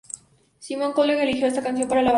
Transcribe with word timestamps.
Simon 0.57 0.93
Cowell 0.93 1.11
eligió 1.19 1.45
esta 1.45 1.61
canción 1.61 1.87
para 1.87 2.01
la 2.01 2.05
banda. 2.07 2.09